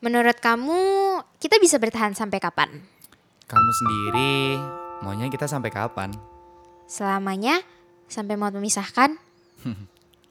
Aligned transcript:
Menurut 0.00 0.40
kamu, 0.40 0.80
kita 1.36 1.60
bisa 1.60 1.76
bertahan 1.76 2.16
sampai 2.16 2.40
kapan? 2.40 2.72
Kamu 3.44 3.70
sendiri 3.84 4.56
maunya 5.04 5.28
kita 5.28 5.44
sampai 5.44 5.68
kapan? 5.68 6.08
Selamanya? 6.88 7.60
Sampai 8.08 8.40
mau 8.40 8.48
memisahkan? 8.48 9.20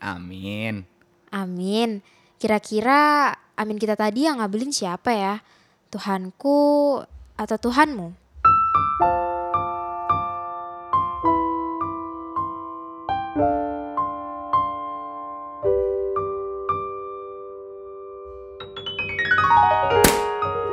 Amin. 0.01 0.89
Amin. 1.29 2.01
Kira-kira 2.41 3.29
amin 3.53 3.77
kita 3.77 3.93
tadi 3.93 4.25
yang 4.25 4.41
ngabelin 4.41 4.73
siapa 4.73 5.13
ya? 5.13 5.37
Tuhanku 5.93 6.57
atau 7.37 7.57
Tuhanmu? 7.61 8.07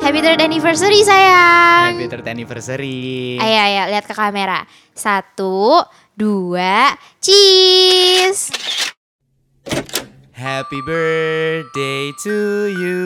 Happy 0.07 0.23
third 0.23 0.39
anniversary 0.39 1.03
sayang. 1.03 1.99
Happy 1.99 2.07
third 2.07 2.31
anniversary. 2.31 3.43
Ayo, 3.43 3.59
ayo, 3.59 3.83
lihat 3.91 4.07
ke 4.07 4.15
kamera. 4.15 4.63
Satu, 4.95 5.83
dua, 6.15 6.95
cheese. 7.19 8.55
Happy 10.31 10.79
birthday 10.87 12.15
to 12.23 12.71
you. 12.71 13.03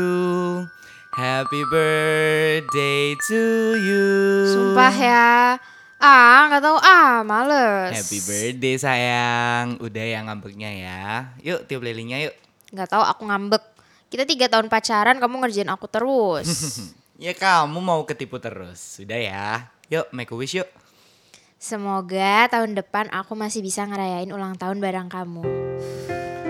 Happy 1.17 1.65
birthday 1.73 3.17
to 3.33 3.45
you. 3.81 4.09
Sumpah 4.53 4.93
ya. 4.93 5.57
Ah, 6.05 6.53
nggak 6.53 6.61
tahu 6.61 6.77
ah, 6.85 7.25
males. 7.25 7.97
Happy 7.97 8.21
birthday 8.21 8.77
sayang. 8.77 9.81
Udah 9.81 10.05
ya 10.05 10.21
ngambeknya 10.21 10.69
ya. 10.69 11.33
Yuk 11.41 11.65
tiup 11.65 11.81
lilinnya 11.81 12.29
yuk. 12.29 12.37
Nggak 12.77 12.93
tahu 12.93 13.01
aku 13.01 13.25
ngambek. 13.25 13.70
Kita 14.11 14.27
tiga 14.27 14.51
tahun 14.51 14.67
pacaran, 14.67 15.23
kamu 15.23 15.47
ngerjain 15.47 15.71
aku 15.71 15.87
terus. 15.87 16.51
Ya 17.21 17.37
kamu 17.37 17.85
mau 17.85 18.01
ketipu 18.09 18.41
terus. 18.41 18.81
Sudah 18.81 19.21
ya. 19.21 19.69
Yuk 19.93 20.09
make 20.09 20.33
a 20.33 20.37
wish 20.41 20.57
yuk. 20.57 20.65
Semoga 21.61 22.49
tahun 22.49 22.73
depan 22.73 23.13
aku 23.13 23.37
masih 23.37 23.61
bisa 23.61 23.85
ngerayain 23.85 24.33
ulang 24.33 24.57
tahun 24.57 24.81
bareng 24.81 25.13
kamu. 25.13 25.45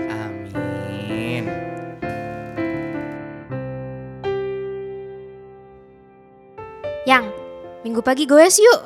Amin. 0.07 1.43
Yang, 7.03 7.35
minggu 7.83 7.99
pagi 7.99 8.23
goes 8.23 8.55
yuk. 8.55 8.79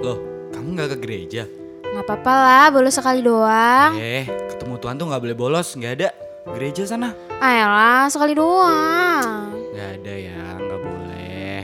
Loh, 0.00 0.48
kamu 0.56 0.72
nggak 0.72 0.96
ke 0.96 0.98
gereja? 1.04 1.44
Nggak 1.84 2.04
apa-apa 2.08 2.32
lah, 2.32 2.66
bolos 2.72 2.96
sekali 2.96 3.20
doang. 3.20 3.92
Eh, 4.00 4.24
ketemu 4.56 4.80
Tuhan 4.80 4.96
tuh 4.96 5.04
nggak 5.12 5.20
boleh 5.20 5.36
bolos, 5.36 5.76
nggak 5.76 5.94
ada. 6.00 6.08
Gereja 6.46 6.86
sana. 6.86 7.10
Ayolah, 7.42 8.06
sekali 8.06 8.30
doang. 8.32 9.50
Nggak 9.74 9.88
ada 9.98 10.14
ya, 10.14 10.42
nggak 10.56 10.78
boleh. 10.78 11.58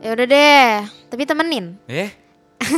Ya 0.00 0.08
udah 0.14 0.26
deh, 0.26 0.70
tapi 1.10 1.22
temenin. 1.26 1.74
Eh, 1.90 2.08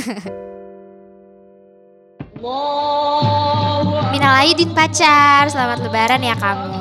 Minal 4.12 4.34
Aidin 4.42 4.72
pacar, 4.72 5.46
selamat 5.46 5.84
lebaran 5.84 6.24
ya 6.24 6.34
kamu. 6.34 6.80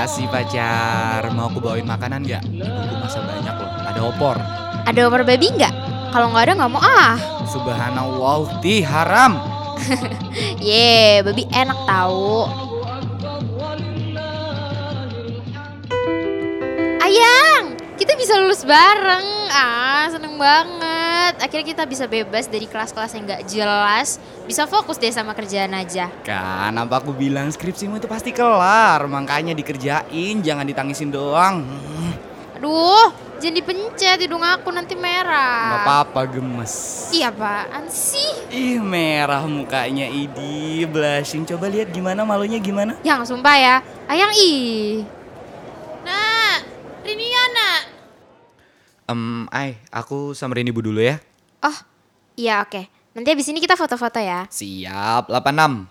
kasih 0.00 0.26
pacar. 0.32 1.28
Mau 1.36 1.52
aku 1.52 1.60
bawain 1.60 1.84
makanan 1.84 2.24
nggak? 2.24 2.40
Ibuku 2.48 2.94
masak 2.98 3.20
banyak 3.20 3.52
loh. 3.52 3.70
Ada 3.84 4.00
opor. 4.00 4.36
Ada 4.88 5.00
opor 5.06 5.22
babi 5.22 5.52
nggak? 5.52 5.74
Kalau 6.10 6.32
nggak 6.32 6.44
ada 6.48 6.52
nggak 6.56 6.72
mau 6.72 6.80
ah. 6.80 7.14
Subhanallah, 7.44 8.48
ti 8.64 8.80
haram. 8.80 9.36
Ye, 10.64 11.20
babi 11.20 11.44
enak 11.52 11.78
tahu. 11.84 12.48
Bisa 18.30 18.46
lulus 18.46 18.62
bareng. 18.62 19.26
Ah, 19.50 20.06
seneng 20.06 20.38
banget. 20.38 21.34
Akhirnya 21.42 21.66
kita 21.66 21.82
bisa 21.82 22.06
bebas 22.06 22.46
dari 22.46 22.70
kelas-kelas 22.70 23.18
yang 23.18 23.26
nggak 23.26 23.42
jelas. 23.50 24.22
Bisa 24.46 24.70
fokus 24.70 25.02
deh 25.02 25.10
sama 25.10 25.34
kerjaan 25.34 25.74
aja. 25.74 26.06
Kan, 26.22 26.70
apa 26.78 27.02
aku 27.02 27.10
bilang 27.10 27.50
skripsimu 27.50 27.98
itu 27.98 28.06
pasti 28.06 28.30
kelar. 28.30 29.02
Makanya 29.10 29.50
dikerjain, 29.50 30.46
jangan 30.46 30.62
ditangisin 30.62 31.10
doang. 31.10 31.66
Hmm, 31.66 32.14
Aduh, 32.54 33.10
jangan 33.42 33.58
dipencet 33.58 34.22
hidung 34.22 34.46
aku 34.46 34.70
nanti 34.70 34.94
merah. 34.94 35.82
apa-apa 35.82 36.30
gemes. 36.30 37.10
Iya 37.10 37.34
apaan 37.34 37.90
sih? 37.90 38.46
Ih 38.46 38.78
merah 38.78 39.42
mukanya 39.42 40.06
Idi 40.06 40.86
blushing 40.86 41.42
Coba 41.42 41.66
lihat 41.66 41.90
gimana 41.90 42.22
malunya 42.22 42.62
gimana 42.62 42.94
Yang 43.02 43.34
sumpah 43.34 43.56
ya, 43.58 43.74
Ayang 44.06 44.30
ih. 44.38 45.02
Nak, 46.06 46.62
Riniana. 47.02 47.90
Em, 49.10 49.50
Ay, 49.50 49.74
aku 49.90 50.38
sama 50.38 50.54
Rini 50.54 50.70
Bu 50.70 50.86
dulu 50.86 51.02
ya 51.02 51.18
Oh, 51.66 51.78
iya 52.38 52.62
oke. 52.62 52.86
Nanti 53.10 53.28
abis 53.34 53.50
ini 53.50 53.58
kita 53.58 53.74
foto-foto 53.74 54.22
ya. 54.22 54.46
Siap, 54.46 55.26
86 55.26 55.90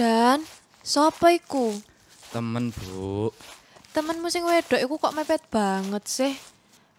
Dan 0.00 0.40
sapa 0.80 1.36
iku? 1.36 1.76
Temen 2.32 2.72
bu 2.72 3.28
Temenmu 3.92 4.32
sing 4.32 4.42
wedok 4.48 4.80
iku 4.80 4.96
kok 4.98 5.14
mepet 5.14 5.44
banget 5.52 6.02
sih. 6.08 6.34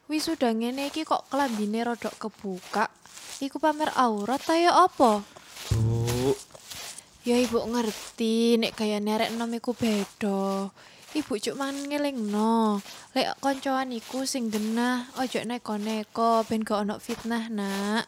Wisuda 0.07 0.53
ngene 0.53 0.93
iki 0.93 1.01
kok 1.01 1.25
kelambine 1.27 1.81
rodok 1.83 2.15
kebuka. 2.21 2.87
Iku 3.43 3.59
pamer 3.59 3.91
aurat 3.97 4.39
ta 4.39 4.55
ya 4.55 4.71
apa? 4.71 5.19
Bu, 5.73 6.31
Ya 7.27 7.35
ibu 7.41 7.57
ngerti 7.65 8.61
nek 8.61 8.77
gaya 8.77 9.01
nerek 9.01 9.33
nom 9.35 9.49
iku 9.51 9.73
beda. 9.75 10.69
Ibu 11.15 11.39
cuk 11.39 11.55
mangan 11.55 11.87
ngelingno. 11.87 12.83
Lek 13.15 13.39
koncoan 13.39 13.95
iku 13.95 14.27
sing 14.27 14.51
genah, 14.51 15.07
ojo 15.15 15.39
neko-neko 15.47 16.43
ben 16.43 16.67
gak 16.67 16.83
ono 16.83 16.99
fitnah, 16.99 17.47
Nak. 17.47 18.03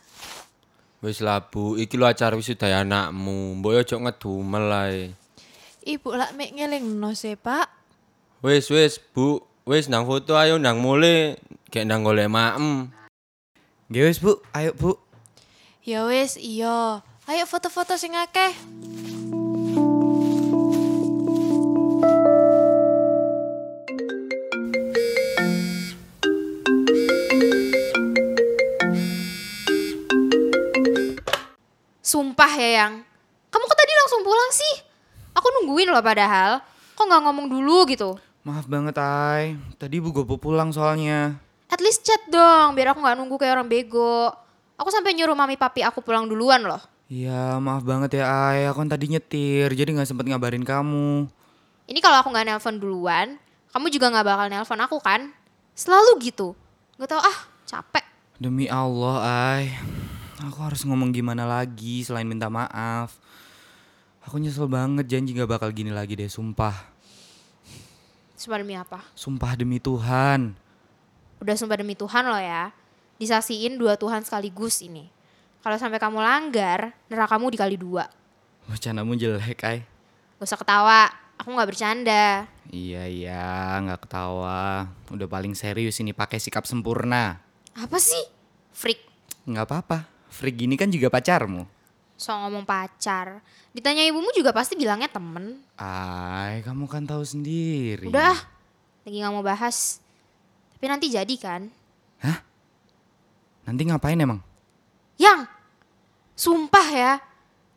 Wis 0.99 1.23
lah 1.23 1.47
Bu, 1.47 1.79
iki 1.79 1.95
lho 1.95 2.03
acara 2.03 2.35
wisuda 2.35 2.67
anakmu. 2.83 3.63
Mbok 3.63 3.71
yo 3.71 3.79
ojo 3.87 3.95
ngedumel 4.03 4.67
ae. 4.75 5.15
Ibu 5.87 6.09
lak 6.19 6.35
mek 6.35 6.51
ngelingno 6.51 7.15
sih, 7.15 7.39
Pak. 7.39 7.71
Wis 8.43 8.67
wis 8.67 8.99
Bu, 8.99 9.39
wis 9.63 9.87
nang 9.87 10.03
foto 10.03 10.35
ayo 10.35 10.59
nang 10.59 10.83
mule, 10.83 11.39
gek 11.71 11.87
nang 11.87 12.03
golek 12.03 12.27
maem. 12.27 12.91
Nggih 13.87 14.03
wis 14.03 14.19
bu, 14.19 14.35
ayo 14.51 14.75
bu 14.75 14.99
Ya 15.87 16.03
wis, 16.03 16.35
iya. 16.35 16.99
Ayo 17.23 17.47
foto-foto 17.47 17.95
sing 17.95 18.11
akeh. 18.11 18.51
Sumpah 32.07 32.47
ya 32.55 32.69
yang, 32.87 33.03
kamu 33.51 33.63
kok 33.67 33.79
tadi 33.83 33.93
langsung 33.99 34.23
pulang 34.23 34.51
sih? 34.55 34.73
Aku 35.35 35.43
nungguin 35.59 35.91
loh 35.91 35.99
padahal. 35.99 36.63
Kok 36.95 37.03
nggak 37.03 37.23
ngomong 37.27 37.51
dulu 37.51 37.83
gitu? 37.91 38.15
Maaf 38.47 38.63
banget 38.63 38.95
Ay, 38.95 39.59
tadi 39.75 39.99
bu 39.99 40.15
gopo 40.15 40.39
pulang 40.39 40.71
soalnya 40.71 41.35
At 41.67 41.83
least 41.83 42.07
chat 42.07 42.23
dong, 42.31 42.79
biar 42.79 42.95
aku 42.95 43.03
nggak 43.03 43.19
nunggu 43.19 43.35
kayak 43.35 43.59
orang 43.59 43.67
bego. 43.67 44.31
Aku 44.79 44.87
sampai 44.87 45.19
nyuruh 45.19 45.35
mami 45.35 45.59
papi 45.59 45.83
aku 45.83 45.99
pulang 45.99 46.31
duluan 46.31 46.63
loh. 46.63 46.79
Iya 47.11 47.59
maaf 47.59 47.83
banget 47.83 48.23
ya 48.23 48.55
Ay, 48.55 48.71
aku 48.71 48.87
kan 48.87 48.95
tadi 48.95 49.11
nyetir 49.11 49.67
jadi 49.75 49.91
gak 49.91 50.07
sempet 50.07 50.27
ngabarin 50.27 50.63
kamu 50.63 51.27
Ini 51.91 51.99
kalau 51.99 52.19
aku 52.23 52.31
nggak 52.31 52.47
nelpon 52.47 52.79
duluan, 52.79 53.35
kamu 53.75 53.91
juga 53.91 54.15
nggak 54.15 54.27
bakal 54.31 54.47
nelpon 54.47 54.79
aku 54.79 54.97
kan? 55.03 55.27
Selalu 55.75 56.23
gitu. 56.23 56.55
Gak 56.95 57.11
tau 57.11 57.19
ah, 57.19 57.37
capek. 57.67 58.07
Demi 58.39 58.71
Allah 58.71 59.15
Ay, 59.27 59.75
aku 60.37 60.59
harus 60.61 60.85
ngomong 60.85 61.09
gimana 61.09 61.49
lagi 61.49 62.05
selain 62.05 62.27
minta 62.29 62.45
maaf 62.51 63.17
Aku 64.27 64.43
nyesel 64.43 64.67
banget 64.67 65.07
janji 65.07 65.31
gak 65.31 65.47
bakal 65.47 65.71
gini 65.71 65.87
lagi 65.87 66.19
deh, 66.19 66.27
sumpah 66.27 66.75
Sumpah 68.35 68.59
demi 68.59 68.75
apa? 68.75 68.99
Sumpah 69.15 69.55
demi 69.55 69.79
Tuhan 69.79 70.53
Udah 71.39 71.55
sumpah 71.55 71.79
demi 71.79 71.93
Tuhan 71.95 72.27
loh 72.27 72.41
ya. 72.41 72.73
Disasiin 73.17 73.77
dua 73.81 73.97
Tuhan 73.97 74.21
sekaligus 74.25 74.81
ini. 74.85 75.09
Kalau 75.61 75.77
sampai 75.77 75.97
kamu 75.97 76.21
langgar, 76.21 76.93
nerakamu 77.09 77.49
dikali 77.49 77.77
dua. 77.77 78.09
Bercandamu 78.69 79.17
jelek 79.17 79.61
Ay 79.65 79.85
Gak 80.37 80.45
usah 80.53 80.59
ketawa, 80.59 81.09
aku 81.37 81.49
nggak 81.49 81.69
bercanda. 81.69 82.45
Iya 82.67 83.07
iya 83.07 83.79
nggak 83.79 84.05
ketawa 84.05 84.91
Udah 85.07 85.27
paling 85.31 85.55
serius 85.55 85.97
ini 86.03 86.11
pakai 86.11 86.35
sikap 86.35 86.67
sempurna 86.67 87.39
Apa 87.79 87.95
sih? 87.95 88.21
Freak. 88.75 89.01
nggak 89.47 89.65
apa-apa 89.65 90.16
Freak 90.27 90.59
gini 90.59 90.75
kan 90.75 90.91
juga 90.91 91.07
pacarmu 91.07 91.65
So 92.17 92.33
ngomong 92.33 92.65
pacar. 92.65 93.45
Ditanya 93.77 94.01
ibumu 94.09 94.33
juga 94.33 94.49
pasti 94.49 94.73
bilangnya 94.73 95.05
temen. 95.05 95.61
Ay 95.77 96.65
kamu 96.65 96.89
kan 96.89 97.05
tahu 97.05 97.21
sendiri 97.21 98.09
Udah, 98.09 98.33
ah, 98.33 98.39
lagi 99.05 99.21
nggak 99.21 99.33
mau 99.37 99.45
bahas. 99.45 100.01
Tapi 100.73 100.85
nanti 100.89 101.13
jadi 101.13 101.35
kan? 101.37 101.69
Nanti 103.67 103.83
ngapain 103.83 104.15
emang? 104.15 104.39
Yang, 105.19 105.43
sumpah 106.39 106.87
ya, 106.87 107.13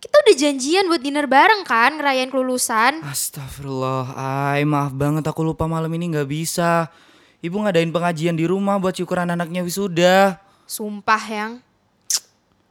Kita 0.01 0.17
udah 0.17 0.33
janjian 0.33 0.89
buat 0.89 1.05
dinner 1.05 1.29
bareng 1.29 1.61
kan, 1.69 2.01
ngerayain 2.01 2.33
kelulusan. 2.33 3.05
Astagfirullah, 3.05 4.17
ay 4.17 4.65
maaf 4.65 4.97
banget 4.97 5.29
aku 5.29 5.45
lupa 5.45 5.69
malam 5.69 5.93
ini 5.93 6.09
nggak 6.09 6.25
bisa. 6.25 6.89
Ibu 7.45 7.61
ngadain 7.61 7.93
pengajian 7.93 8.33
di 8.33 8.49
rumah 8.49 8.81
buat 8.81 8.97
syukuran 8.97 9.29
anaknya 9.29 9.61
wisuda. 9.61 10.41
Sumpah 10.65 11.23
yang. 11.29 11.53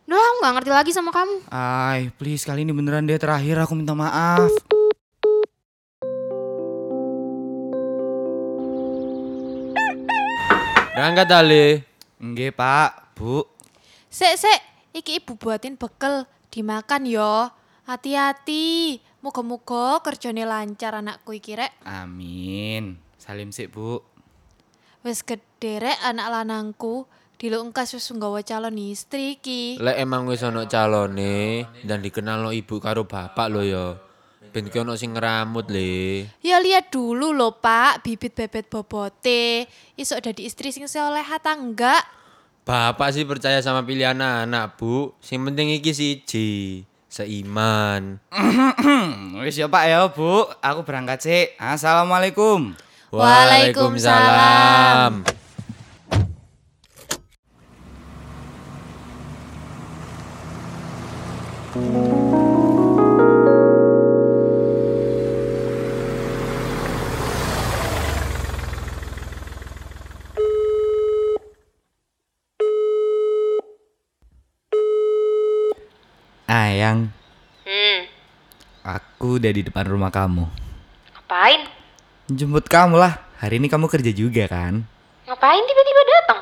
Udah 0.09 0.17
lah, 0.17 0.25
aku 0.25 0.37
gak 0.41 0.53
ngerti 0.57 0.71
lagi 0.73 0.89
sama 0.89 1.13
kamu. 1.13 1.53
Ay, 1.53 2.09
please 2.17 2.41
kali 2.41 2.65
ini 2.65 2.73
beneran 2.73 3.05
deh 3.05 3.21
terakhir 3.21 3.61
aku 3.61 3.77
minta 3.77 3.93
maaf. 3.93 4.49
Berangkat 10.97 11.29
Ali. 11.29 11.85
Enggak 12.17 12.57
pak, 12.57 13.13
bu. 13.13 13.45
Sek, 14.09 14.33
sek, 14.41 14.57
iki 14.97 15.21
ibu 15.21 15.37
buatin 15.37 15.77
bekel, 15.77 16.25
dimakan 16.49 17.05
yo. 17.05 17.53
Hati-hati, 17.85 18.97
muga-muga 19.21 20.01
kerjane 20.01 20.41
lancar 20.41 20.97
anakku 20.97 21.37
iki 21.37 21.53
rek. 21.53 21.85
Amin. 21.85 22.97
Salim 23.21 23.53
sih 23.53 23.69
bu. 23.69 24.01
Wis 25.05 25.21
gede 25.21 25.85
rek 25.85 26.01
anak 26.01 26.33
lanangku, 26.33 27.05
diluk 27.39 27.71
engkas 27.71 27.95
wis 27.95 28.11
nggawa 28.11 28.43
calon 28.43 28.75
istri 28.75 29.39
ki. 29.39 29.79
Lek 29.79 30.03
emang 30.03 30.27
wis 30.27 30.43
ana 30.43 30.67
calone 30.67 31.63
dan 31.87 32.03
dikenal 32.03 32.43
lo 32.43 32.51
ibu 32.51 32.83
karo 32.83 33.07
bapak 33.07 33.47
lo 33.47 33.63
ya. 33.63 33.95
Ben 34.51 34.67
ki 34.67 34.83
ono 34.83 34.99
sing 34.99 35.15
ngeramut 35.15 35.71
le. 35.71 36.27
Ya 36.43 36.59
lihat 36.59 36.91
dulu 36.91 37.31
loh 37.31 37.55
pak, 37.55 38.03
bibit 38.03 38.35
bebet 38.35 38.67
bobote. 38.67 39.71
Isok 39.95 40.19
dadi 40.19 40.51
istri 40.51 40.75
sing 40.75 40.83
soleh 40.91 41.23
ta 41.39 41.55
enggak? 41.55 42.03
Bapak 42.67 43.15
sih 43.15 43.23
percaya 43.23 43.63
sama 43.63 43.87
pilihan 43.87 44.19
anak, 44.19 44.75
Bu. 44.77 45.15
Sing 45.23 45.39
penting 45.41 45.73
iki 45.73 45.89
siji, 45.95 46.83
seiman. 47.07 48.19
Wis 49.47 49.55
ya 49.55 49.71
pak 49.71 49.87
ya 49.87 50.11
bu. 50.11 50.43
Aku 50.59 50.83
berangkat 50.83 51.23
sih. 51.23 51.55
Assalamualaikum. 51.55 52.75
Waalaikumsalam. 53.15 55.38
Ayang, 76.49 77.13
Hmm, 77.61 78.09
aku 78.81 79.37
udah 79.37 79.53
di 79.53 79.61
depan 79.61 79.85
rumah 79.85 80.09
kamu. 80.09 80.49
ngapain? 81.13 81.61
Jemput 82.25 82.65
kamu 82.65 82.97
lah. 82.97 83.21
Hari 83.37 83.61
ini 83.61 83.69
kamu 83.69 83.85
kerja 83.85 84.09
juga 84.09 84.49
kan? 84.49 84.81
Ngapain 85.29 85.61
tiba-tiba 85.61 86.01
datang? 86.09 86.41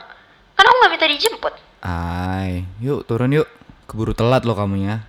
Kan 0.55 0.63
aku 0.63 0.75
gak 0.79 0.91
minta 0.95 1.07
dijemput. 1.11 1.53
Ay, 1.83 2.63
yuk 2.79 3.03
turun 3.03 3.35
yuk. 3.35 3.47
Keburu 3.83 4.15
telat 4.15 4.47
loh 4.47 4.55
kamunya. 4.55 5.03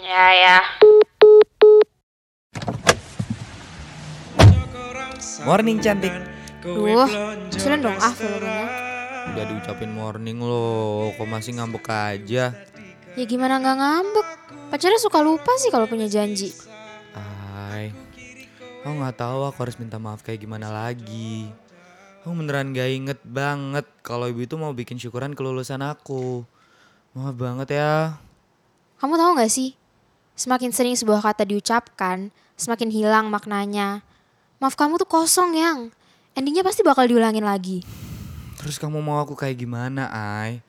Ya, 0.00 0.24
ya. 0.32 0.58
Morning 5.44 5.80
cantik. 5.80 6.12
Duh, 6.60 7.04
kecilan 7.48 7.80
dong 7.80 7.96
ah 7.96 8.12
volumenya. 8.12 8.64
Udah 9.30 9.44
diucapin 9.46 9.92
morning 9.92 10.40
loh. 10.40 11.12
Kok 11.14 11.28
masih 11.28 11.56
ngambek 11.56 11.84
aja? 11.88 12.52
Ya 13.18 13.24
gimana 13.26 13.58
nggak 13.58 13.76
ngambek? 13.78 14.28
Pacarnya 14.70 15.00
suka 15.02 15.18
lupa 15.18 15.50
sih 15.58 15.70
kalau 15.74 15.90
punya 15.90 16.06
janji. 16.06 16.54
Ay, 17.14 17.90
aku 18.86 18.94
nggak 18.94 19.18
tahu 19.18 19.50
aku 19.50 19.58
harus 19.66 19.76
minta 19.82 19.98
maaf 19.98 20.22
kayak 20.22 20.46
gimana 20.46 20.70
lagi. 20.70 21.50
Aku 22.22 22.36
beneran 22.36 22.76
gak 22.76 22.90
inget 22.92 23.20
banget 23.24 23.88
kalau 24.04 24.28
ibu 24.28 24.44
itu 24.44 24.52
mau 24.60 24.76
bikin 24.76 25.00
syukuran 25.00 25.32
kelulusan 25.32 25.80
aku. 25.80 26.44
Maaf 27.16 27.32
banget 27.34 27.80
ya. 27.80 28.20
Kamu 29.00 29.16
tahu 29.16 29.40
nggak 29.40 29.48
sih? 29.50 29.72
Semakin 30.36 30.70
sering 30.70 30.94
sebuah 30.94 31.24
kata 31.24 31.48
diucapkan, 31.48 32.28
semakin 32.60 32.92
hilang 32.92 33.32
maknanya. 33.32 34.04
Maaf 34.60 34.76
kamu 34.76 35.00
tuh 35.00 35.08
kosong 35.08 35.56
yang. 35.56 35.88
Endingnya 36.36 36.60
pasti 36.60 36.84
bakal 36.84 37.08
diulangin 37.08 37.42
lagi. 37.42 37.80
Terus 38.60 38.76
kamu 38.76 39.00
mau 39.00 39.18
aku 39.18 39.32
kayak 39.32 39.56
gimana, 39.56 40.12
Ay? 40.12 40.60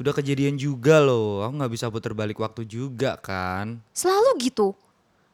Udah 0.00 0.16
kejadian 0.16 0.56
juga 0.56 0.96
loh. 0.96 1.44
Aku 1.44 1.60
nggak 1.60 1.72
bisa 1.76 1.92
putar 1.92 2.16
balik 2.16 2.40
waktu 2.40 2.64
juga 2.64 3.20
kan. 3.20 3.84
Selalu 3.92 4.40
gitu. 4.40 4.72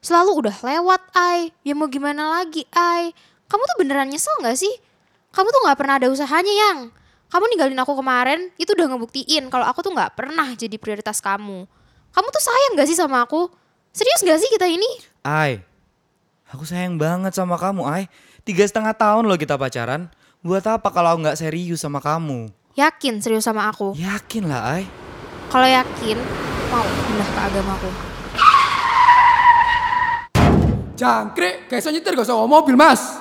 Selalu 0.03 0.43
udah 0.43 0.55
lewat, 0.59 1.01
Ai. 1.15 1.55
Ya 1.63 1.71
mau 1.71 1.87
gimana 1.87 2.35
lagi, 2.35 2.67
Ai. 2.75 3.15
Kamu 3.47 3.63
tuh 3.63 3.77
beneran 3.79 4.11
nyesel 4.11 4.35
gak 4.43 4.59
sih? 4.59 4.71
Kamu 5.31 5.47
tuh 5.49 5.61
gak 5.71 5.79
pernah 5.79 5.95
ada 5.95 6.11
usahanya, 6.11 6.51
Yang. 6.51 6.91
Kamu 7.31 7.43
ninggalin 7.47 7.79
aku 7.79 7.95
kemarin, 7.95 8.51
itu 8.59 8.71
udah 8.71 8.87
ngebuktiin 8.91 9.47
kalau 9.47 9.67
aku 9.67 9.83
tuh 9.83 9.91
gak 9.95 10.19
pernah 10.19 10.51
jadi 10.55 10.75
prioritas 10.75 11.23
kamu. 11.23 11.63
Kamu 12.11 12.27
tuh 12.27 12.43
sayang 12.43 12.75
gak 12.75 12.87
sih 12.91 12.95
sama 12.99 13.23
aku? 13.23 13.47
Serius 13.95 14.21
gak 14.21 14.39
sih 14.39 14.51
kita 14.51 14.67
ini? 14.67 14.87
Ay, 15.23 15.63
aku 16.51 16.67
sayang 16.67 16.99
banget 16.99 17.31
sama 17.33 17.55
kamu, 17.55 17.87
Ay. 17.87 18.11
Tiga 18.43 18.63
setengah 18.63 18.95
tahun 18.95 19.27
loh 19.27 19.35
kita 19.35 19.55
pacaran. 19.59 20.11
Buat 20.39 20.63
apa 20.79 20.87
kalau 20.93 21.15
aku 21.15 21.27
nggak 21.27 21.35
serius 21.35 21.83
sama 21.83 21.99
kamu? 21.99 22.47
Yakin 22.77 23.17
serius 23.25 23.41
sama 23.41 23.73
aku? 23.73 23.97
Yakin 23.97 24.45
lah, 24.45 24.77
Ay. 24.77 24.85
Kalau 25.49 25.65
yakin, 25.65 26.13
mau 26.69 26.85
pindah 26.85 27.25
ke 27.25 27.39
agamaku. 27.49 27.89
Jangkrik, 30.93 31.65
kayak 31.65 31.89
nyetir 31.89 32.13
gak 32.13 32.29
usah 32.29 32.37
ngomong 32.37 32.61
mobil 32.61 32.77
mas. 32.77 33.17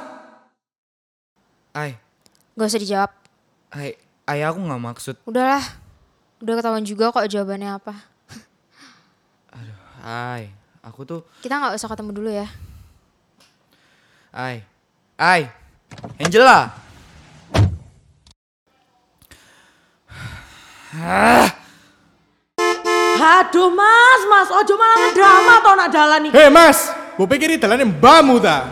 Ay, 1.73 1.97
Gak 2.53 2.69
usah 2.69 2.81
dijawab. 2.85 3.11
Ay, 3.73 3.97
Ay 4.29 4.44
aku 4.44 4.61
nggak 4.61 4.82
maksud. 4.93 5.17
Udahlah. 5.25 5.64
Udah 6.44 6.55
ketahuan 6.61 6.85
juga 6.85 7.09
kok 7.09 7.25
jawabannya 7.25 7.81
apa. 7.81 7.97
Ay, 10.05 10.52
aku 10.85 11.09
tuh, 11.09 11.20
Kita 11.41 11.56
gak 11.56 11.81
usah 11.81 11.88
ketemu 11.88 12.12
dulu 12.12 12.29
ya. 12.29 12.49
Ay, 14.37 14.61
Ay, 15.17 15.49
Angela. 16.20 16.86
Aduh 23.37 23.69
mas, 23.69 24.20
mas, 24.32 24.48
ojo 24.48 24.75
malah 24.81 24.96
ngedrama 24.96 25.54
tau 25.60 25.75
nak 25.76 25.88
dalan 25.93 26.20
nih. 26.25 26.32
Hei 26.32 26.48
mas, 26.48 26.88
gue 27.20 27.26
pikir 27.28 27.52
ini 27.52 27.60
dalane 27.60 27.84
mbamu 27.84 28.40
ta. 28.40 28.64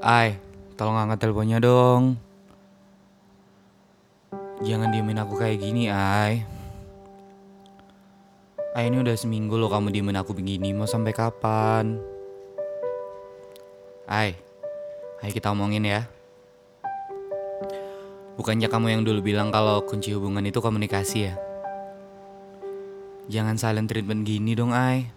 Ay, 0.00 0.40
tolong 0.80 0.96
angkat 0.96 1.28
teleponnya 1.28 1.60
dong. 1.60 2.29
Jangan 4.60 4.92
diemin 4.92 5.16
aku 5.16 5.40
kayak 5.40 5.56
gini, 5.64 5.88
Ay. 5.88 6.44
Ay, 8.76 8.92
ini 8.92 9.00
udah 9.00 9.16
seminggu 9.16 9.56
loh 9.56 9.72
kamu 9.72 9.88
diemin 9.88 10.20
aku 10.20 10.36
begini. 10.36 10.76
Mau 10.76 10.84
sampai 10.84 11.16
kapan? 11.16 11.96
Ay, 14.04 14.36
ayo 15.24 15.32
kita 15.32 15.50
omongin 15.50 15.88
ya. 15.88 16.04
Bukannya 18.36 18.68
kamu 18.68 18.86
yang 18.92 19.02
dulu 19.02 19.24
bilang 19.24 19.48
kalau 19.48 19.80
kunci 19.88 20.12
hubungan 20.12 20.44
itu 20.44 20.60
komunikasi 20.60 21.32
ya? 21.32 21.34
Jangan 23.32 23.56
silent 23.56 23.88
treatment 23.88 24.28
gini 24.28 24.52
dong, 24.52 24.76
Ay. 24.76 25.08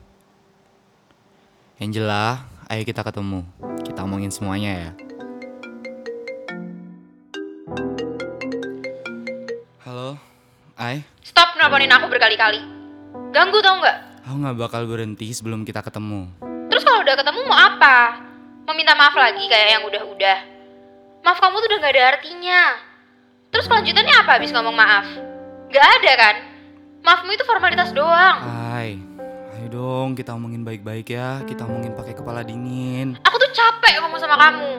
Angela, 1.83 2.47
ayo 2.71 2.87
kita 2.87 3.03
ketemu. 3.03 3.43
Kita 3.83 4.07
omongin 4.07 4.31
semuanya 4.31 4.71
ya. 4.71 4.91
Stop 11.33 11.57
nelponin 11.57 11.89
aku 11.89 12.13
berkali-kali. 12.13 12.61
Ganggu 13.33 13.57
tau 13.65 13.81
nggak? 13.81 13.97
Aku 14.29 14.37
nggak 14.37 14.53
bakal 14.53 14.85
berhenti 14.85 15.33
sebelum 15.33 15.65
kita 15.65 15.81
ketemu. 15.81 16.29
Terus 16.69 16.85
kalau 16.85 17.01
udah 17.01 17.17
ketemu 17.17 17.41
mau 17.49 17.57
apa? 17.57 18.21
Mau 18.69 18.77
minta 18.77 18.93
maaf 18.93 19.17
lagi 19.17 19.41
kayak 19.49 19.69
yang 19.73 19.83
udah-udah? 19.89 20.39
Maaf 21.25 21.41
kamu 21.41 21.57
tuh 21.57 21.67
udah 21.73 21.79
gak 21.81 21.93
ada 21.97 22.03
artinya. 22.13 22.61
Terus 23.49 23.65
kelanjutannya 23.65 24.13
apa 24.13 24.31
habis 24.37 24.53
ngomong 24.53 24.77
maaf? 24.77 25.09
Gak 25.73 25.87
ada 26.05 26.11
kan? 26.21 26.35
Maafmu 27.01 27.33
itu 27.33 27.43
formalitas 27.49 27.89
doang. 27.97 28.37
Ay, 28.69 29.01
ayo 29.57 29.73
dong 29.73 30.13
kita 30.13 30.37
omongin 30.37 30.61
baik-baik 30.61 31.17
ya. 31.17 31.41
Kita 31.49 31.65
omongin 31.65 31.97
pakai 31.97 32.13
kepala 32.13 32.45
dingin. 32.45 33.17
Aku 33.25 33.41
tuh 33.41 33.49
capek 33.49 34.05
ngomong 34.05 34.21
sama 34.21 34.37
kamu. 34.37 34.71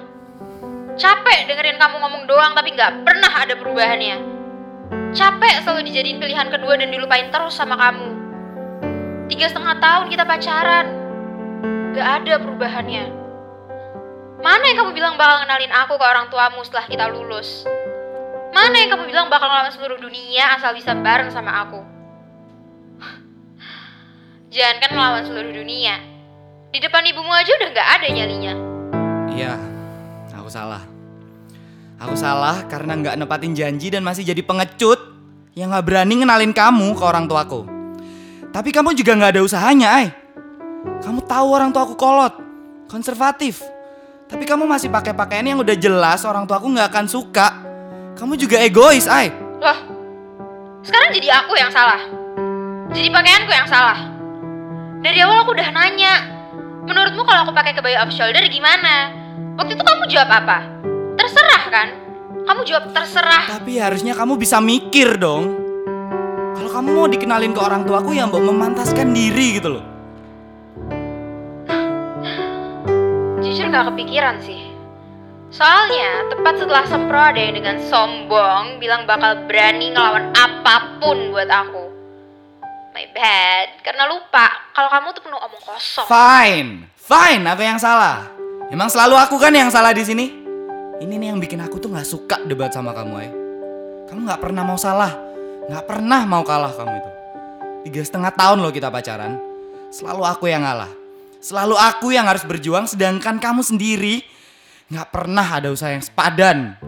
Capek 0.94 1.50
dengerin 1.50 1.82
kamu 1.82 1.98
ngomong 1.98 2.22
doang 2.30 2.54
tapi 2.54 2.78
gak 2.78 3.02
pernah 3.02 3.42
ada 3.42 3.58
perubahannya. 3.58 4.33
Capek 5.14 5.62
selalu 5.62 5.86
dijadiin 5.94 6.18
pilihan 6.18 6.50
kedua 6.50 6.74
dan 6.74 6.90
dilupain 6.90 7.30
terus 7.30 7.54
sama 7.54 7.78
kamu. 7.78 8.10
Tiga 9.30 9.46
setengah 9.46 9.78
tahun 9.78 10.10
kita 10.10 10.26
pacaran. 10.26 10.86
Gak 11.94 12.08
ada 12.26 12.34
perubahannya. 12.42 13.04
Mana 14.42 14.64
yang 14.66 14.82
kamu 14.82 14.90
bilang 14.90 15.14
bakal 15.14 15.46
kenalin 15.46 15.70
aku 15.70 15.94
ke 15.94 16.04
orang 16.04 16.26
tuamu 16.34 16.66
setelah 16.66 16.90
kita 16.90 17.06
lulus? 17.14 17.62
Mana 18.50 18.74
yang 18.74 18.90
kamu 18.90 19.06
bilang 19.06 19.26
bakal 19.30 19.46
ngelawan 19.46 19.70
seluruh 19.70 20.02
dunia 20.02 20.58
asal 20.58 20.74
bisa 20.74 20.98
bareng 20.98 21.30
sama 21.30 21.62
aku? 21.62 21.80
Jangan 24.54 24.76
kan 24.82 24.90
melawan 24.98 25.22
seluruh 25.30 25.54
dunia. 25.54 25.94
Di 26.74 26.82
depan 26.82 27.06
ibumu 27.06 27.30
aja 27.30 27.54
udah 27.54 27.70
gak 27.70 27.88
ada 28.02 28.06
nyalinya. 28.10 28.54
Iya, 29.30 29.54
aku 30.34 30.50
salah. 30.50 30.93
Aku 32.02 32.18
salah 32.18 32.66
karena 32.66 32.98
nggak 32.98 33.14
nepatin 33.14 33.54
janji 33.54 33.86
dan 33.88 34.02
masih 34.02 34.26
jadi 34.26 34.42
pengecut 34.42 34.98
yang 35.54 35.70
nggak 35.70 35.86
berani 35.86 36.14
ngenalin 36.18 36.50
kamu 36.50 36.90
ke 36.98 37.02
orang 37.06 37.30
tuaku. 37.30 37.62
Tapi 38.50 38.70
kamu 38.74 38.94
juga 38.98 39.14
nggak 39.14 39.30
ada 39.38 39.42
usahanya, 39.42 39.88
ay. 40.02 40.06
Kamu 41.02 41.22
tahu 41.26 41.46
orang 41.54 41.70
tuaku 41.70 41.94
kolot, 41.94 42.34
konservatif. 42.90 43.62
Tapi 44.26 44.42
kamu 44.42 44.66
masih 44.66 44.90
pakai 44.90 45.14
pakaian 45.14 45.46
yang 45.46 45.62
udah 45.62 45.74
jelas 45.78 46.26
orang 46.26 46.46
tuaku 46.46 46.70
nggak 46.74 46.90
akan 46.90 47.06
suka. 47.06 47.48
Kamu 48.18 48.34
juga 48.38 48.58
egois, 48.62 49.06
ay. 49.06 49.30
Loh, 49.62 49.78
sekarang 50.82 51.14
jadi 51.14 51.28
aku 51.42 51.54
yang 51.58 51.70
salah. 51.70 52.02
Jadi 52.94 53.10
pakaianku 53.10 53.52
yang 53.54 53.66
salah. 53.70 53.98
Dari 55.02 55.18
awal 55.22 55.42
aku 55.46 55.54
udah 55.54 55.70
nanya, 55.70 56.14
menurutmu 56.86 57.22
kalau 57.26 57.46
aku 57.46 57.52
pakai 57.54 57.74
kebaya 57.74 58.02
off 58.02 58.14
shoulder 58.14 58.42
gimana? 58.50 59.10
Waktu 59.58 59.78
itu 59.78 59.82
kamu 59.82 60.02
jawab 60.10 60.30
apa? 60.30 60.58
Terserah 61.14 61.64
kan? 61.70 61.88
Kamu 62.44 62.60
jawab 62.68 62.92
terserah. 62.92 63.48
Tapi 63.48 63.80
harusnya 63.80 64.12
kamu 64.12 64.36
bisa 64.36 64.60
mikir 64.60 65.16
dong. 65.16 65.64
Kalau 66.54 66.70
kamu 66.70 66.88
mau 66.92 67.08
dikenalin 67.08 67.56
ke 67.56 67.60
orang 67.60 67.82
tuaku 67.82 68.14
ya 68.14 68.28
mbak 68.28 68.42
memantaskan 68.44 69.10
diri 69.16 69.58
gitu 69.58 69.80
loh. 69.80 69.84
Jujur 73.40 73.66
gak 73.72 73.90
kepikiran 73.90 74.38
sih. 74.44 74.70
Soalnya 75.54 76.26
tepat 76.34 76.58
setelah 76.58 76.84
Sempro 76.86 77.14
ada 77.14 77.38
yang 77.38 77.54
dengan 77.54 77.78
sombong 77.86 78.82
bilang 78.82 79.06
bakal 79.06 79.46
berani 79.46 79.94
ngelawan 79.94 80.34
apa 80.34 80.98
pun 80.98 81.30
buat 81.30 81.46
aku. 81.46 81.84
My 82.94 83.06
bad, 83.10 83.82
karena 83.82 84.06
lupa 84.06 84.70
kalau 84.70 84.86
kamu 84.90 85.06
tuh 85.14 85.22
penuh 85.26 85.38
omong 85.38 85.62
kosong. 85.66 86.06
Fine, 86.06 86.86
fine. 86.94 87.42
Aku 87.46 87.62
yang 87.62 87.78
salah. 87.78 88.26
Emang 88.70 88.86
selalu 88.86 89.18
aku 89.18 89.38
kan 89.38 89.50
yang 89.50 89.70
salah 89.70 89.90
di 89.90 90.06
sini. 90.06 90.43
Ini 91.02 91.10
nih 91.18 91.34
yang 91.34 91.42
bikin 91.42 91.58
aku 91.58 91.82
tuh 91.82 91.90
nggak 91.90 92.06
suka 92.06 92.38
debat 92.46 92.70
sama 92.70 92.94
kamu, 92.94 93.14
eh. 93.18 93.32
Kamu 94.06 94.30
nggak 94.30 94.38
pernah 94.38 94.62
mau 94.62 94.78
salah, 94.78 95.10
nggak 95.66 95.84
pernah 95.90 96.22
mau 96.22 96.46
kalah 96.46 96.70
kamu 96.70 96.94
itu. 96.94 97.10
Tiga 97.90 98.00
setengah 98.06 98.30
tahun 98.30 98.62
loh 98.62 98.70
kita 98.70 98.94
pacaran. 98.94 99.34
Selalu 99.90 100.22
aku 100.22 100.46
yang 100.46 100.62
ngalah. 100.62 100.92
Selalu 101.42 101.74
aku 101.74 102.14
yang 102.14 102.30
harus 102.30 102.46
berjuang, 102.46 102.86
sedangkan 102.86 103.42
kamu 103.42 103.66
sendiri 103.66 104.22
nggak 104.86 105.10
pernah 105.10 105.42
ada 105.42 105.74
usaha 105.74 105.90
yang 105.90 106.04
sepadan. 106.04 106.78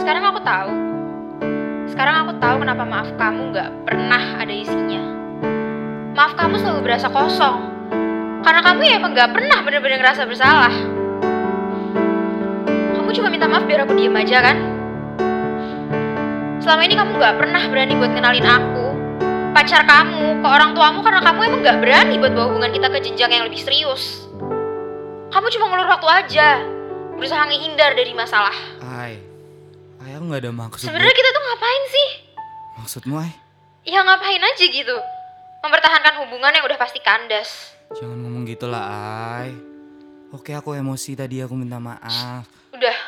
Sekarang 0.00 0.24
aku 0.32 0.40
tahu. 0.40 0.70
Sekarang 1.92 2.14
aku 2.24 2.32
tahu 2.40 2.56
kenapa 2.64 2.84
maaf 2.88 3.10
kamu 3.20 3.52
gak 3.52 3.70
pernah 3.84 4.22
ada 4.40 4.54
isinya. 4.54 5.02
Maaf 6.16 6.32
kamu 6.32 6.56
selalu 6.62 6.80
berasa 6.80 7.12
kosong. 7.12 7.58
Karena 8.40 8.60
kamu 8.64 8.80
ya 8.88 8.92
emang 8.96 9.12
gak 9.12 9.36
pernah 9.36 9.58
bener-bener 9.60 10.00
ngerasa 10.00 10.24
bersalah. 10.24 10.97
Kamu 13.08 13.24
cuma 13.24 13.32
minta 13.32 13.48
maaf 13.48 13.64
biar 13.64 13.88
aku 13.88 13.96
diem 13.96 14.12
aja 14.12 14.44
kan? 14.44 14.60
Selama 16.60 16.84
ini 16.84 16.92
kamu 16.92 17.16
gak 17.16 17.40
pernah 17.40 17.64
berani 17.72 17.96
buat 17.96 18.12
kenalin 18.12 18.44
aku, 18.44 18.86
pacar 19.56 19.88
kamu, 19.88 20.44
ke 20.44 20.48
orang 20.52 20.76
tuamu 20.76 21.00
karena 21.00 21.24
kamu 21.24 21.40
emang 21.48 21.60
gak 21.64 21.80
berani 21.80 22.20
buat 22.20 22.36
bawa 22.36 22.52
hubungan 22.52 22.68
kita 22.68 22.92
ke 22.92 22.98
jenjang 23.00 23.32
yang 23.32 23.44
lebih 23.48 23.64
serius. 23.64 24.28
Kamu 25.32 25.46
cuma 25.56 25.72
ngelur 25.72 25.88
waktu 25.88 26.08
aja, 26.20 26.60
berusaha 27.16 27.48
ngehindar 27.48 27.96
dari 27.96 28.12
masalah. 28.12 28.52
Ay, 28.84 29.24
ay 30.04 30.12
aku 30.12 30.28
nggak 30.28 30.44
ada 30.44 30.52
maksud. 30.52 30.92
Sebenarnya 30.92 31.16
kita 31.16 31.30
tuh 31.32 31.42
ngapain 31.48 31.84
sih? 31.88 32.08
Maksudmu, 32.76 33.14
ay? 33.24 33.32
Ya 33.88 34.04
ngapain 34.04 34.42
aja 34.44 34.64
gitu. 34.68 34.96
Mempertahankan 35.64 36.28
hubungan 36.28 36.52
yang 36.52 36.64
udah 36.68 36.76
pasti 36.76 37.00
kandas. 37.00 37.72
Jangan 37.96 38.20
ngomong 38.20 38.44
gitu 38.44 38.68
lah, 38.68 38.84
ay. 39.40 39.56
Oke, 40.28 40.52
aku 40.52 40.76
emosi 40.76 41.16
tadi, 41.16 41.40
aku 41.40 41.56
minta 41.56 41.80
maaf. 41.80 42.57
Udah. 42.78 42.98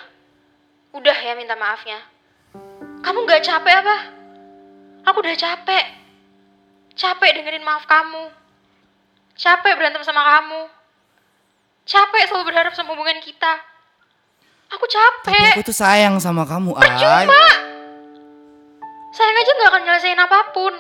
Udah 0.99 1.15
ya 1.15 1.39
minta 1.39 1.55
maafnya. 1.55 2.03
Kamu 3.07 3.23
gak 3.23 3.47
capek 3.47 3.87
apa? 3.87 3.97
Aku 5.07 5.23
udah 5.23 5.39
capek. 5.39 5.85
Capek 6.99 7.31
dengerin 7.39 7.63
maaf 7.63 7.87
kamu. 7.87 8.35
Capek 9.39 9.79
berantem 9.79 10.03
sama 10.03 10.27
kamu. 10.27 10.67
Capek 11.87 12.23
selalu 12.27 12.51
berharap 12.51 12.75
sama 12.75 12.99
hubungan 12.99 13.23
kita. 13.23 13.63
Aku 14.75 14.91
Tapi 14.91 15.39
capek. 15.39 15.55
aku 15.55 15.71
tuh 15.71 15.79
sayang 15.79 16.19
sama 16.19 16.43
kamu, 16.43 16.75
ay. 16.75 16.91
Percuma. 16.91 17.45
Sayang 19.15 19.37
aja 19.39 19.51
gak 19.55 19.71
akan 19.71 19.83
nyelesain 19.87 20.19
apa 20.19 20.39
pun. 20.51 20.75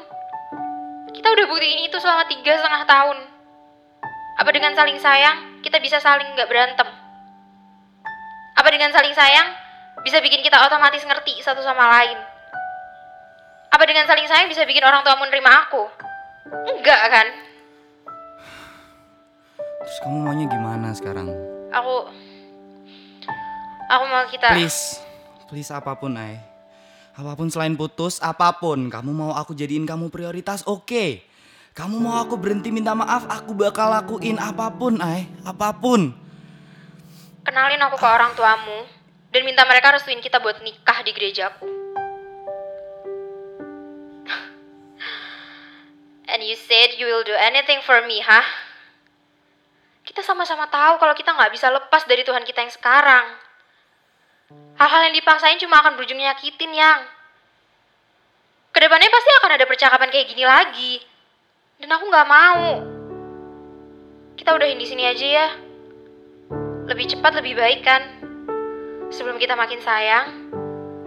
Kita 1.14 1.30
udah 1.30 1.46
buktiin 1.46 1.86
itu 1.86 1.94
selama 2.02 2.26
tiga 2.26 2.58
setengah 2.58 2.82
tahun. 2.90 3.18
Apa 4.42 4.50
dengan 4.50 4.74
saling 4.74 4.98
sayang, 4.98 5.62
kita 5.62 5.78
bisa 5.78 6.02
saling 6.02 6.26
gak 6.34 6.50
berantem? 6.50 6.99
Apa 8.60 8.68
dengan 8.68 8.92
saling 8.92 9.16
sayang, 9.16 9.56
bisa 10.04 10.20
bikin 10.20 10.44
kita 10.44 10.60
otomatis 10.60 11.00
ngerti 11.00 11.40
satu 11.40 11.64
sama 11.64 11.80
lain? 11.96 12.20
Apa 13.72 13.88
dengan 13.88 14.04
saling 14.04 14.28
sayang 14.28 14.52
bisa 14.52 14.68
bikin 14.68 14.84
orang 14.84 15.00
tuamu 15.00 15.24
nerima 15.32 15.64
aku? 15.64 15.88
Enggak 16.68 17.00
kan? 17.08 17.26
Terus 19.80 19.98
kamu 20.04 20.16
maunya 20.20 20.44
gimana 20.44 20.92
sekarang? 20.92 21.32
Aku... 21.72 22.12
Aku 23.96 24.04
mau 24.12 24.28
kita... 24.28 24.52
Please, 24.52 25.00
please 25.48 25.72
apa 25.72 25.96
pun, 25.96 26.20
ay. 26.20 26.36
Apa 27.16 27.40
pun 27.40 27.48
selain 27.48 27.72
putus, 27.80 28.20
apa 28.20 28.60
pun. 28.60 28.92
Kamu 28.92 29.08
mau 29.08 29.32
aku 29.32 29.56
jadiin 29.56 29.88
kamu 29.88 30.12
prioritas, 30.12 30.68
oke. 30.68 31.24
Kamu 31.72 31.96
mau 31.96 32.20
aku 32.20 32.36
berhenti 32.36 32.68
minta 32.68 32.92
maaf, 32.92 33.24
aku 33.24 33.56
bakal 33.56 33.88
lakuin 33.88 34.36
apa 34.36 34.68
pun, 34.68 35.00
ay. 35.00 35.32
Apa 35.48 35.72
pun. 35.80 36.12
Kenalin 37.50 37.82
aku 37.82 37.98
ke 37.98 38.06
orang 38.06 38.30
tuamu 38.38 38.86
dan 39.34 39.42
minta 39.42 39.66
mereka 39.66 39.90
restuin 39.90 40.22
kita 40.22 40.38
buat 40.38 40.62
nikah 40.62 41.02
di 41.02 41.10
gerejaku. 41.10 41.66
And 46.30 46.46
you 46.46 46.54
said 46.54 46.94
you 46.94 47.10
will 47.10 47.26
do 47.26 47.34
anything 47.34 47.82
for 47.82 48.06
me, 48.06 48.22
hah? 48.22 48.46
Kita 50.06 50.22
sama-sama 50.22 50.70
tahu 50.70 51.02
kalau 51.02 51.10
kita 51.10 51.34
nggak 51.34 51.50
bisa 51.50 51.74
lepas 51.74 52.06
dari 52.06 52.22
Tuhan 52.22 52.46
kita 52.46 52.62
yang 52.62 52.70
sekarang. 52.70 53.34
Hal-hal 54.78 55.10
yang 55.10 55.18
dipaksain 55.18 55.58
cuma 55.58 55.82
akan 55.82 55.98
berujung 55.98 56.22
nyakitin, 56.22 56.70
yang. 56.70 57.02
Ke 58.70 58.78
depannya 58.78 59.10
pasti 59.10 59.30
akan 59.42 59.58
ada 59.58 59.66
percakapan 59.66 60.06
kayak 60.14 60.30
gini 60.30 60.46
lagi. 60.46 61.02
Dan 61.82 61.98
aku 61.98 62.14
nggak 62.14 62.30
mau. 62.30 62.78
Kita 64.38 64.54
udahin 64.54 64.78
di 64.78 64.86
sini 64.86 65.10
aja 65.10 65.26
ya 65.26 65.69
lebih 66.90 67.06
cepat 67.16 67.32
lebih 67.38 67.54
baik 67.54 67.80
kan? 67.86 68.02
Sebelum 69.14 69.38
kita 69.38 69.54
makin 69.54 69.78
sayang 69.78 70.26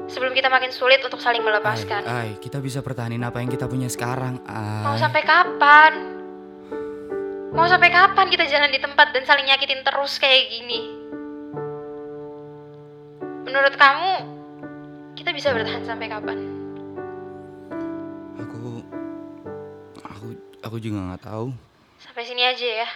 sebelum 0.08 0.36
kita 0.36 0.52
makin 0.52 0.72
sulit 0.74 1.00
untuk 1.04 1.20
saling 1.24 1.44
melepaskan. 1.44 2.04
Ay, 2.04 2.14
ay, 2.14 2.30
kita 2.38 2.60
bisa 2.60 2.84
pertahanin 2.84 3.24
apa 3.24 3.40
yang 3.40 3.48
kita 3.48 3.66
punya 3.72 3.88
sekarang, 3.88 4.40
mau 4.84 4.96
ay. 4.96 5.00
sampai 5.00 5.22
kapan? 5.24 5.94
Mau 7.54 7.70
sampai 7.70 7.90
kapan 7.94 8.28
kita 8.34 8.50
jalan 8.50 8.74
di 8.74 8.82
tempat 8.82 9.14
dan 9.14 9.24
saling 9.24 9.46
nyakitin 9.46 9.86
terus 9.86 10.18
kayak 10.18 10.50
gini? 10.50 10.80
Menurut 13.46 13.74
kamu 13.78 14.14
kita 15.14 15.30
bisa 15.32 15.54
bertahan 15.54 15.86
sampai 15.86 16.08
kapan? 16.10 16.38
Aku, 18.42 18.82
aku, 20.02 20.28
aku 20.66 20.78
juga 20.82 21.14
nggak 21.14 21.24
tahu. 21.30 21.54
sampai 22.04 22.28
sini 22.28 22.44
aja 22.44 22.68
ya 22.84 22.90